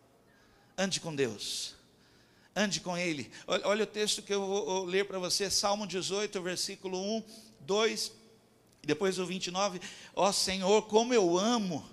Ande 0.79 1.01
com 1.01 1.13
Deus. 1.13 1.75
Ande 2.55 2.79
com 2.79 2.97
Ele. 2.97 3.29
Olha, 3.49 3.67
olha 3.67 3.83
o 3.83 3.87
texto 3.87 4.23
que 4.23 4.33
eu 4.33 4.47
vou 4.47 4.85
ler 4.85 5.09
para 5.09 5.19
você, 5.19 5.51
Salmo 5.51 5.89
18, 5.89 6.41
versículo 6.41 7.03
1, 7.17 7.23
2, 7.63 8.13
depois 8.85 9.19
o 9.19 9.27
29. 9.27 9.81
Ó 10.15 10.29
oh, 10.29 10.33
Senhor, 10.33 10.83
como 10.83 11.13
eu 11.13 11.37
amo 11.37 11.85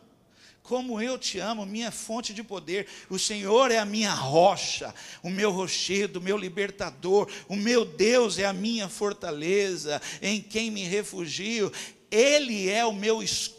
como 0.62 1.02
eu 1.02 1.18
te 1.18 1.40
amo, 1.40 1.66
minha 1.66 1.90
fonte 1.90 2.32
de 2.32 2.44
poder. 2.44 2.86
O 3.10 3.18
Senhor 3.18 3.72
é 3.72 3.80
a 3.80 3.86
minha 3.86 4.14
rocha, 4.14 4.94
o 5.24 5.30
meu 5.32 5.50
rochedo, 5.50 6.20
o 6.20 6.22
meu 6.22 6.38
libertador. 6.38 7.28
O 7.48 7.56
meu 7.56 7.84
Deus 7.84 8.38
é 8.38 8.46
a 8.46 8.54
minha 8.54 8.88
fortaleza, 8.88 10.00
em 10.22 10.40
quem 10.40 10.70
me 10.70 10.84
refugio. 10.84 11.72
Ele 12.12 12.70
é 12.70 12.86
o 12.86 12.94
meu 12.94 13.24
escudo 13.24 13.59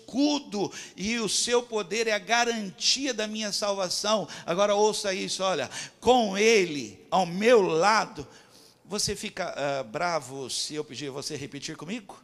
e 0.97 1.19
o 1.19 1.29
seu 1.29 1.63
poder 1.63 2.07
é 2.07 2.13
a 2.13 2.19
garantia 2.19 3.15
da 3.15 3.27
minha 3.27 3.53
salvação. 3.53 4.27
Agora 4.45 4.75
ouça 4.75 5.15
isso, 5.15 5.43
olha, 5.43 5.71
com 6.01 6.37
Ele 6.37 7.05
ao 7.11 7.27
meu 7.27 7.63
lado, 7.63 8.27
você 8.85 9.15
fica 9.15 9.55
uh, 9.55 9.85
bravo 9.85 10.51
se 10.51 10.75
eu 10.75 10.85
pedir 10.85 11.11
você 11.11 11.37
repetir 11.37 11.77
comigo? 11.77 12.21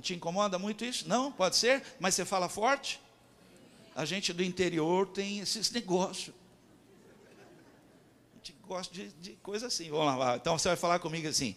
Te 0.00 0.14
incomoda 0.14 0.58
muito 0.58 0.84
isso? 0.84 1.08
Não? 1.08 1.30
Pode 1.32 1.56
ser? 1.56 1.82
Mas 1.98 2.14
você 2.14 2.24
fala 2.24 2.48
forte? 2.48 3.00
A 3.94 4.04
gente 4.04 4.32
do 4.32 4.42
interior 4.42 5.06
tem 5.06 5.38
esses 5.38 5.70
negócios. 5.70 6.34
A 8.32 8.36
gente 8.36 8.54
gosta 8.66 8.92
de, 8.92 9.08
de 9.08 9.32
coisa 9.42 9.68
assim. 9.68 9.90
Vamos 9.90 10.18
lá, 10.18 10.36
então 10.36 10.58
você 10.58 10.68
vai 10.68 10.76
falar 10.76 10.98
comigo 10.98 11.28
assim: 11.28 11.54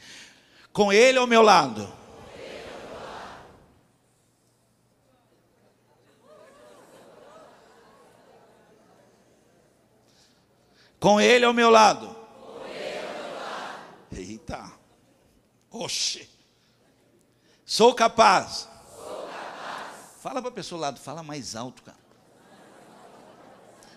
com 0.71 0.93
Ele 0.93 1.17
ao 1.17 1.27
meu 1.27 1.41
lado 1.41 1.91
Com 10.99 11.21
ele 11.21 11.45
ao 11.45 11.53
meu 11.53 11.69
lado. 11.69 12.15
Eita. 14.11 14.71
Oxe. 15.71 16.27
Sou 17.65 17.93
capaz. 17.93 18.67
Sou 18.95 19.27
capaz. 19.27 19.91
Fala 20.21 20.41
para 20.41 20.49
a 20.49 20.53
pessoa 20.53 20.77
ao 20.77 20.81
lado, 20.81 20.99
fala 20.99 21.21
mais 21.21 21.55
alto, 21.55 21.83
cara. 21.83 21.97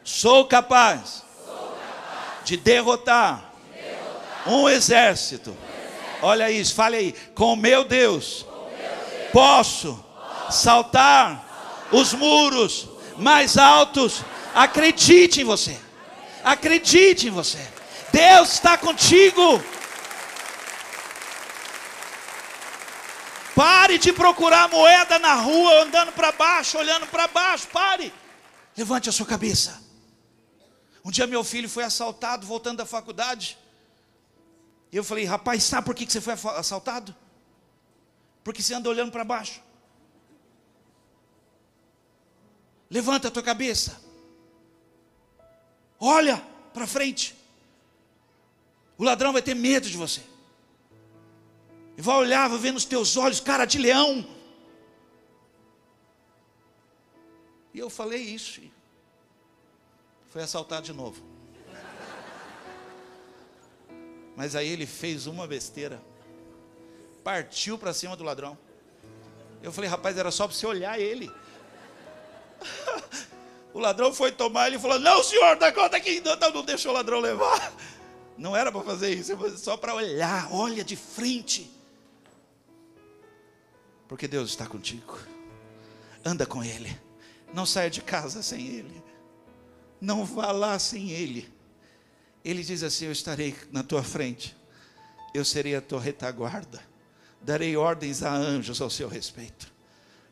Sou 0.02 0.44
capaz, 0.46 1.24
Sou 1.44 1.54
capaz. 1.54 2.44
De, 2.44 2.56
derrotar 2.56 3.52
de 3.72 3.80
derrotar 3.80 4.46
um 4.46 4.68
exército. 4.68 5.50
Um 5.50 5.54
exército. 5.54 6.20
Olha 6.22 6.50
isso, 6.50 6.74
fale 6.74 6.96
aí. 6.96 7.12
Com 7.34 7.54
meu 7.54 7.84
Deus, 7.84 8.42
Com 8.42 8.64
meu 8.64 8.70
Deus. 8.70 9.30
Posso, 9.32 9.94
posso 9.94 10.52
saltar, 10.52 11.36
saltar 11.36 11.88
os 11.92 12.12
muros 12.12 12.88
mais 13.16 13.56
altos. 13.56 14.22
Acredite 14.54 15.42
em 15.42 15.44
você. 15.44 15.78
Acredite 16.44 17.28
em 17.28 17.30
você. 17.30 17.58
Deus 18.12 18.54
está 18.54 18.76
contigo. 18.76 19.62
Pare 23.54 23.98
de 23.98 24.12
procurar 24.12 24.68
moeda 24.68 25.18
na 25.18 25.34
rua, 25.34 25.82
andando 25.82 26.12
para 26.12 26.32
baixo, 26.32 26.78
olhando 26.78 27.06
para 27.06 27.28
baixo. 27.28 27.68
Pare. 27.68 28.12
Levante 28.76 29.08
a 29.08 29.12
sua 29.12 29.26
cabeça. 29.26 29.82
Um 31.04 31.10
dia 31.10 31.26
meu 31.26 31.42
filho 31.44 31.68
foi 31.68 31.84
assaltado 31.84 32.46
voltando 32.46 32.78
da 32.78 32.86
faculdade. 32.86 33.58
E 34.92 34.96
eu 34.96 35.04
falei, 35.04 35.24
rapaz, 35.24 35.62
sabe 35.62 35.84
por 35.84 35.94
que 35.94 36.10
você 36.10 36.20
foi 36.20 36.34
assaltado? 36.56 37.14
Porque 38.42 38.62
você 38.62 38.74
anda 38.74 38.88
olhando 38.88 39.12
para 39.12 39.24
baixo. 39.24 39.62
Levanta 42.90 43.28
a 43.28 43.30
tua 43.30 43.42
cabeça. 43.42 44.00
Olha 46.00 46.42
para 46.72 46.86
frente. 46.86 47.36
O 48.96 49.04
ladrão 49.04 49.32
vai 49.32 49.42
ter 49.42 49.54
medo 49.54 49.88
de 49.88 49.96
você. 49.96 50.22
E 51.96 52.02
vai 52.02 52.16
olhar, 52.16 52.48
vai 52.48 52.58
ver 52.58 52.72
nos 52.72 52.86
teus 52.86 53.16
olhos, 53.18 53.40
cara 53.40 53.66
de 53.66 53.78
leão. 53.78 54.26
E 57.74 57.78
eu 57.78 57.90
falei 57.90 58.22
isso. 58.22 58.62
Foi 60.30 60.42
assaltado 60.42 60.86
de 60.86 60.92
novo. 60.92 61.22
Mas 64.36 64.56
aí 64.56 64.68
ele 64.68 64.86
fez 64.86 65.26
uma 65.26 65.46
besteira. 65.46 66.00
Partiu 67.22 67.76
para 67.76 67.92
cima 67.92 68.16
do 68.16 68.24
ladrão. 68.24 68.56
Eu 69.62 69.70
falei, 69.70 69.90
rapaz, 69.90 70.16
era 70.16 70.30
só 70.30 70.46
para 70.46 70.56
você 70.56 70.66
olhar 70.66 70.98
ele. 70.98 71.30
O 73.72 73.78
ladrão 73.78 74.12
foi 74.12 74.32
tomar, 74.32 74.68
ele 74.68 74.78
falou: 74.78 74.98
Não, 74.98 75.22
senhor, 75.22 75.56
dá 75.56 75.72
conta 75.72 75.96
aqui, 75.96 76.20
não, 76.20 76.36
não, 76.36 76.50
não 76.52 76.64
deixou 76.64 76.92
o 76.92 76.94
ladrão 76.94 77.20
levar. 77.20 77.72
Não 78.36 78.56
era 78.56 78.72
para 78.72 78.82
fazer 78.82 79.14
isso, 79.14 79.36
só 79.58 79.76
para 79.76 79.94
olhar, 79.94 80.48
olha 80.52 80.82
de 80.82 80.96
frente. 80.96 81.70
Porque 84.08 84.26
Deus 84.26 84.50
está 84.50 84.66
contigo. 84.66 85.18
Anda 86.24 86.44
com 86.46 86.64
Ele. 86.64 86.98
Não 87.54 87.64
saia 87.64 87.90
de 87.90 88.00
casa 88.00 88.42
sem 88.42 88.66
Ele. 88.66 89.04
Não 90.00 90.24
vá 90.24 90.50
lá 90.50 90.78
sem 90.78 91.10
Ele. 91.10 91.48
Ele 92.44 92.64
diz 92.64 92.82
assim: 92.82 93.04
Eu 93.06 93.12
estarei 93.12 93.54
na 93.70 93.82
tua 93.82 94.02
frente. 94.02 94.56
Eu 95.32 95.44
serei 95.44 95.76
a 95.76 95.80
tua 95.80 96.00
retaguarda. 96.00 96.82
Darei 97.40 97.76
ordens 97.76 98.22
a 98.22 98.32
anjos 98.32 98.80
ao 98.80 98.90
seu 98.90 99.08
respeito. 99.08 99.72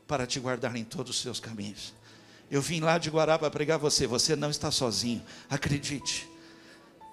Para 0.07 0.27
te 0.27 0.41
guardar 0.41 0.75
em 0.75 0.85
todos 0.85 1.17
os 1.17 1.23
seus 1.23 1.39
caminhos. 1.39 1.95
Eu 2.51 2.63
vim 2.63 2.81
lá 2.81 2.97
de 2.97 3.11
Guará 3.11 3.39
para 3.39 3.51
pregar 3.51 3.79
você. 3.79 4.07
Você 4.07 4.35
não 4.35 4.51
está 4.51 4.71
sozinho. 4.71 5.23
Acredite. 5.51 6.29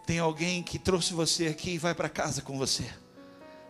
Tem 0.05 0.19
alguém 0.19 0.63
que 0.63 0.79
trouxe 0.79 1.13
você 1.13 1.47
aqui 1.47 1.71
e 1.71 1.77
vai 1.77 1.93
para 1.93 2.07
casa 2.07 2.41
com 2.41 2.57
você. 2.57 2.85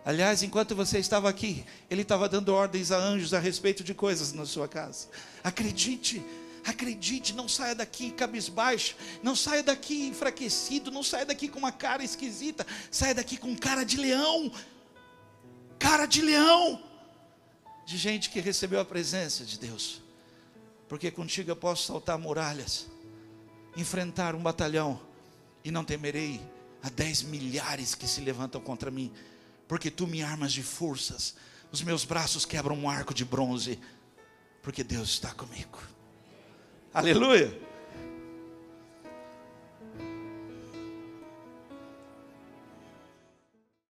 Aliás, 0.04 0.42
enquanto 0.44 0.76
você 0.76 1.00
estava 1.00 1.28
aqui, 1.28 1.64
ele 1.90 2.02
estava 2.02 2.28
dando 2.28 2.54
ordens 2.54 2.92
a 2.92 2.96
anjos 2.96 3.34
a 3.34 3.40
respeito 3.40 3.82
de 3.82 3.92
coisas 3.92 4.32
na 4.32 4.46
sua 4.46 4.68
casa. 4.68 5.08
Acredite, 5.42 6.24
acredite, 6.64 7.34
não 7.34 7.48
saia 7.48 7.74
daqui 7.74 8.12
cabisbaixo, 8.12 8.94
não 9.20 9.34
saia 9.34 9.64
daqui 9.64 10.06
enfraquecido, 10.06 10.92
não 10.92 11.02
saia 11.02 11.26
daqui 11.26 11.48
com 11.48 11.58
uma 11.58 11.72
cara 11.72 12.04
esquisita, 12.04 12.64
saia 12.88 13.16
daqui 13.16 13.36
com 13.36 13.56
cara 13.56 13.82
de 13.82 13.96
leão. 13.96 14.52
Cara 15.76 16.06
de 16.06 16.22
leão. 16.22 16.80
De 17.84 17.96
gente 17.96 18.30
que 18.30 18.38
recebeu 18.38 18.78
a 18.78 18.84
presença 18.84 19.44
de 19.44 19.58
Deus 19.58 20.05
porque 20.88 21.10
contigo 21.10 21.50
eu 21.50 21.56
posso 21.56 21.86
saltar 21.86 22.18
muralhas, 22.18 22.86
enfrentar 23.76 24.34
um 24.34 24.42
batalhão, 24.42 25.00
e 25.64 25.70
não 25.70 25.84
temerei 25.84 26.40
a 26.82 26.88
dez 26.88 27.22
milhares 27.22 27.94
que 27.94 28.06
se 28.06 28.20
levantam 28.20 28.60
contra 28.60 28.90
mim, 28.90 29.12
porque 29.66 29.90
tu 29.90 30.06
me 30.06 30.22
armas 30.22 30.52
de 30.52 30.62
forças, 30.62 31.34
os 31.72 31.82
meus 31.82 32.04
braços 32.04 32.46
quebram 32.46 32.76
um 32.76 32.88
arco 32.88 33.12
de 33.12 33.24
bronze, 33.24 33.80
porque 34.62 34.84
Deus 34.84 35.08
está 35.08 35.32
comigo. 35.32 35.78
Aleluia! 36.94 37.65